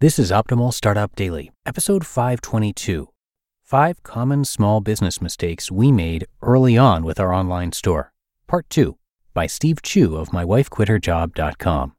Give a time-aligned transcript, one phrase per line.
[0.00, 3.10] This is Optimal Startup Daily, episode 522.
[3.62, 8.10] Five common small business mistakes we made early on with our online store.
[8.46, 8.96] Part 2
[9.34, 11.92] by Steve Chou of mywifequitherjob.com.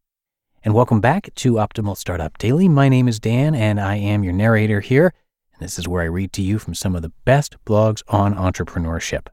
[0.63, 2.67] And welcome back to Optimal Startup Daily.
[2.67, 5.13] My name is Dan and I am your narrator here.
[5.53, 8.33] And this is where I read to you from some of the best blogs on
[8.33, 9.27] entrepreneurship.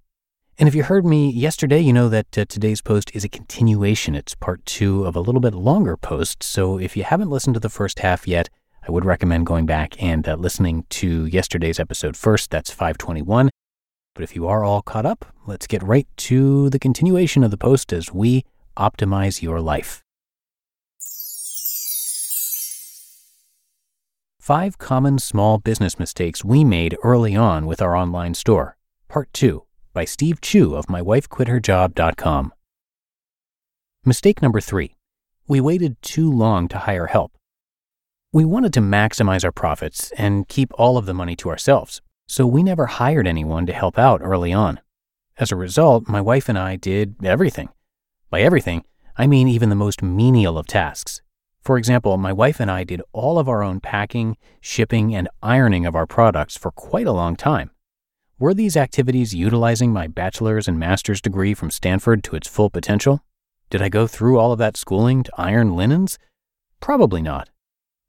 [0.58, 4.14] And if you heard me yesterday, you know that uh, today's post is a continuation.
[4.14, 6.42] It's part two of a little bit longer post.
[6.42, 8.50] So if you haven't listened to the first half yet,
[8.88, 12.50] I would recommend going back and uh, listening to yesterday's episode first.
[12.50, 13.50] That's 521.
[14.14, 17.58] But if you are all caught up, let's get right to the continuation of the
[17.58, 18.46] post as we
[18.78, 20.02] optimize your life.
[24.40, 28.78] Five common small business mistakes we made early on with our online store.
[29.06, 32.54] Part 2 by Steve Chou of mywifequitherjob.com.
[34.06, 34.96] Mistake number 3.
[35.46, 37.37] We waited too long to hire help.
[38.30, 42.46] We wanted to maximize our profits and keep all of the money to ourselves, so
[42.46, 44.80] we never hired anyone to help out early on.
[45.38, 47.70] As a result, my wife and I did everything.
[48.28, 48.84] By everything,
[49.16, 51.22] I mean even the most menial of tasks.
[51.62, 55.86] For example, my wife and I did all of our own packing, shipping, and ironing
[55.86, 57.70] of our products for quite a long time.
[58.38, 63.24] Were these activities utilizing my bachelor's and master's degree from Stanford to its full potential?
[63.70, 66.18] Did I go through all of that schooling to iron linens?
[66.78, 67.48] Probably not.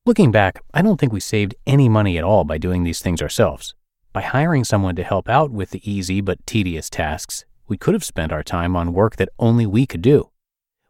[0.10, 3.22] Looking back, I don't think we saved any money at all by doing these things
[3.22, 3.76] ourselves.
[4.12, 8.04] By hiring someone to help out with the easy but tedious tasks, we could have
[8.04, 10.32] spent our time on work that only we could do.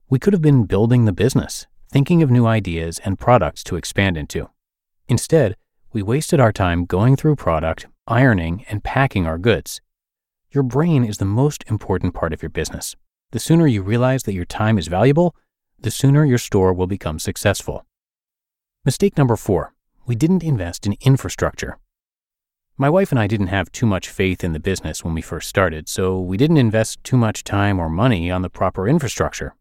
[0.10, 4.16] We could have been building the business, thinking of new ideas and products to expand
[4.16, 4.52] into.
[5.10, 5.58] Instead,
[5.92, 9.82] we wasted our time going through product, ironing, and packing our goods.
[10.52, 12.96] Your brain is the most important part of your business.
[13.32, 15.36] The sooner you realize that your time is valuable,
[15.78, 17.86] the sooner your store will become successful.
[18.86, 19.74] Mistake number four
[20.06, 21.78] we didn't invest in infrastructure.
[22.78, 25.50] My wife and I didn't have too much faith in the business when we first
[25.50, 29.54] started, so we didn't invest too much time or money on the proper infrastructure.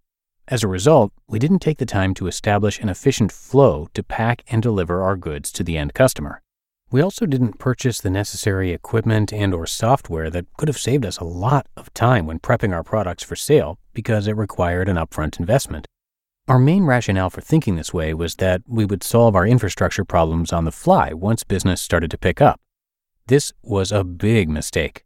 [0.47, 4.45] As a result, we didn't take the time to establish an efficient flow to pack
[4.49, 6.41] and deliver our goods to the end customer.
[6.93, 11.19] We also didn't purchase the necessary equipment and or software that could have saved us
[11.19, 15.41] a lot of time when prepping our products for sale because it required an upfront
[15.41, 15.89] investment.
[16.49, 20.51] Our main rationale for thinking this way was that we would solve our infrastructure problems
[20.51, 22.59] on the fly once business started to pick up.
[23.27, 25.05] This was a big mistake.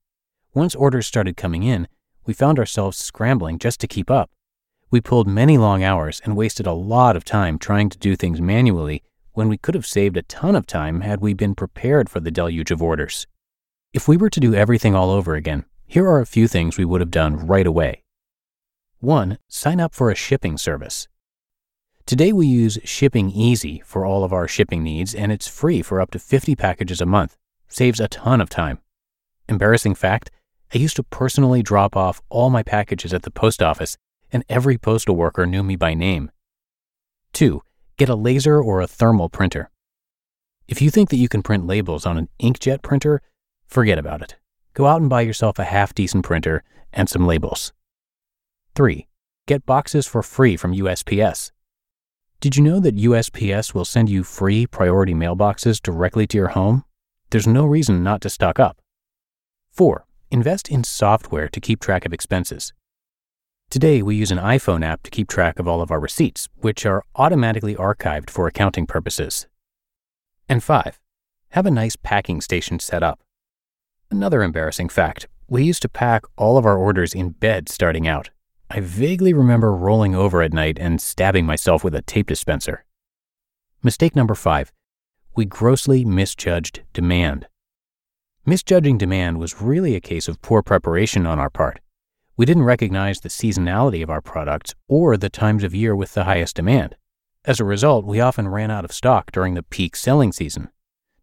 [0.54, 1.88] Once orders started coming in,
[2.26, 4.30] we found ourselves scrambling just to keep up.
[4.92, 8.41] We pulled many long hours and wasted a lot of time trying to do things
[8.41, 12.20] manually when we could have saved a ton of time had we been prepared for
[12.20, 13.26] the deluge of orders.
[13.92, 16.84] If we were to do everything all over again, here are a few things we
[16.84, 18.04] would have done right away.
[19.00, 19.38] 1.
[19.48, 21.09] Sign up for a shipping service.
[22.05, 26.01] Today we use Shipping Easy for all of our shipping needs, and it's free for
[26.01, 27.37] up to 50 packages a month.
[27.69, 28.81] Saves a ton of time.
[29.49, 30.31] Embarrassing fact
[30.75, 33.97] I used to personally drop off all my packages at the post office
[34.33, 36.31] and every postal worker knew me by name.
[37.35, 37.63] 2.
[37.99, 39.71] Get a laser or a thermal printer.
[40.67, 43.21] If you think that you can print labels on an inkjet printer,
[43.69, 44.37] forget about it.
[44.75, 47.72] Go out and buy yourself a half decent printer and some labels.
[48.75, 49.07] 3.
[49.47, 51.53] Get boxes for free from USPS.
[52.42, 56.83] Did you know that USPS will send you free priority mailboxes directly to your home?
[57.30, 58.80] There's no reason not to stock up.
[59.71, 60.04] 4.
[60.33, 62.72] Invest in software to keep track of expenses.
[63.71, 66.84] Today, we use an iPhone app to keep track of all of our receipts, which
[66.84, 69.47] are automatically archived for accounting purposes.
[70.48, 70.98] And five,
[71.50, 73.21] have a nice packing station set up.
[74.10, 78.30] Another embarrassing fact we used to pack all of our orders in bed starting out.
[78.74, 82.86] I vaguely remember rolling over at night and stabbing myself with a tape dispenser.
[83.83, 84.72] Mistake number five
[85.36, 87.48] we grossly misjudged demand.
[88.47, 91.80] Misjudging demand was really a case of poor preparation on our part.
[92.39, 96.24] We didn't recognize the seasonality of our products or the times of year with the
[96.24, 96.97] highest demand.
[97.45, 100.71] As a result, we often ran out of stock during the peak selling season.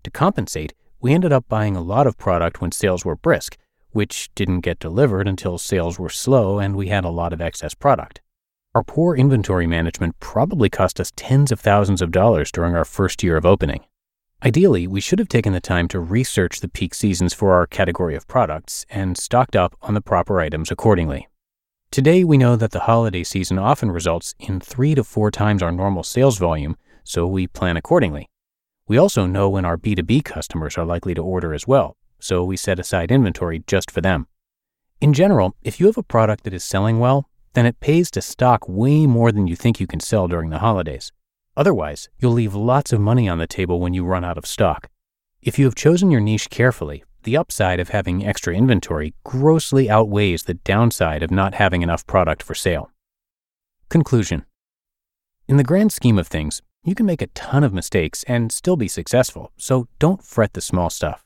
[0.03, 3.57] To compensate, we ended up buying a lot of product when sales were brisk,
[3.91, 7.73] which didn't get delivered until sales were slow and we had a lot of excess
[7.73, 8.21] product.
[8.75, 13.23] Our poor inventory management probably cost us tens of thousands of dollars during our first
[13.23, 13.83] year of opening.
[14.43, 18.15] Ideally, we should have taken the time to research the peak seasons for our category
[18.15, 21.27] of products and stocked up on the proper items accordingly.
[21.91, 25.71] Today, we know that the holiday season often results in three to four times our
[25.71, 28.29] normal sales volume, so we plan accordingly.
[28.87, 32.57] We also know when our B2B customers are likely to order as well, so we
[32.57, 34.27] set aside inventory just for them.
[35.01, 38.21] In general, if you have a product that is selling well, then it pays to
[38.21, 41.11] stock way more than you think you can sell during the holidays.
[41.55, 44.89] Otherwise, you'll leave lots of money on the table when you run out of stock.
[45.41, 50.43] If you have chosen your niche carefully, the upside of having extra inventory grossly outweighs
[50.43, 52.91] the downside of not having enough product for sale.
[53.89, 54.45] Conclusion
[55.47, 58.77] In the grand scheme of things, you can make a ton of mistakes and still
[58.77, 61.25] be successful, so don't fret the small stuff.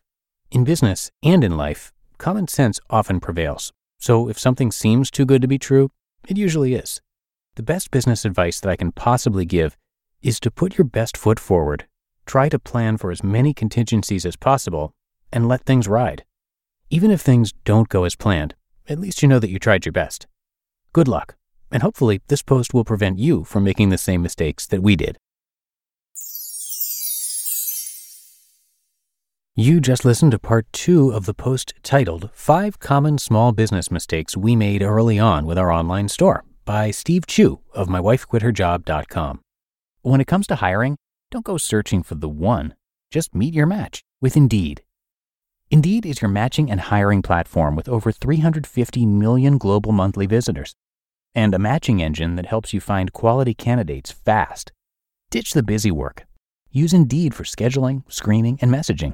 [0.54, 3.74] In business and in life, common sense often prevails.
[3.98, 5.90] So if something seems too good to be true,
[6.28, 7.02] it usually is.
[7.56, 9.76] The best business advice that I can possibly give
[10.22, 11.88] is to put your best foot forward.
[12.28, 14.94] Try to plan for as many contingencies as possible
[15.32, 16.24] and let things ride.
[16.92, 18.54] Even if things don't go as planned,
[18.88, 20.28] at least you know that you tried your best.
[20.94, 21.36] Good luck,
[21.72, 25.18] and hopefully this post will prevent you from making the same mistakes that we did.
[29.56, 34.36] You just listened to part two of the post titled Five Common Small Business Mistakes
[34.36, 39.42] We Made Early On with Our Online Store by Steve Chou of MyWifeQuitHerJob.com.
[40.02, 40.98] When it comes to hiring,
[41.30, 42.74] don't go searching for the one.
[43.12, 44.82] Just meet your match with Indeed.
[45.70, 50.74] Indeed is your matching and hiring platform with over 350 million global monthly visitors
[51.36, 54.72] and a matching engine that helps you find quality candidates fast.
[55.30, 56.26] Ditch the busy work.
[56.72, 59.14] Use Indeed for scheduling, screening, and messaging.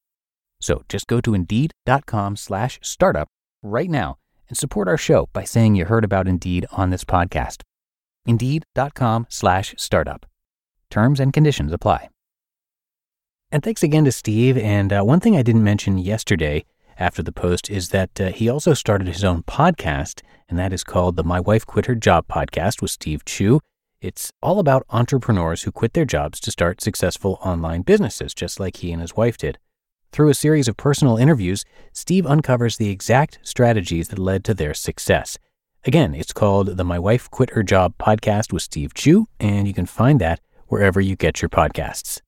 [0.61, 3.27] So just go to indeed.com slash startup
[3.61, 4.17] right now
[4.47, 7.61] and support our show by saying you heard about Indeed on this podcast.
[8.25, 10.25] Indeed.com slash startup.
[10.89, 12.09] Terms and conditions apply.
[13.51, 14.57] And thanks again to Steve.
[14.57, 16.65] And uh, one thing I didn't mention yesterday
[16.97, 20.83] after the post is that uh, he also started his own podcast, and that is
[20.83, 23.59] called the My Wife Quit Her Job podcast with Steve Chou.
[23.99, 28.77] It's all about entrepreneurs who quit their jobs to start successful online businesses, just like
[28.77, 29.57] he and his wife did.
[30.13, 31.63] Through a series of personal interviews,
[31.93, 35.37] Steve uncovers the exact strategies that led to their success.
[35.85, 39.73] Again, it's called the My Wife Quit Her Job podcast with Steve Chou, and you
[39.73, 42.19] can find that wherever you get your podcasts.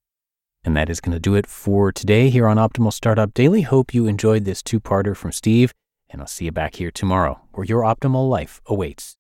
[0.63, 3.63] And that is going to do it for today here on Optimal Startup Daily.
[3.63, 5.73] Hope you enjoyed this two parter from Steve,
[6.09, 9.17] and I'll see you back here tomorrow where your optimal life awaits.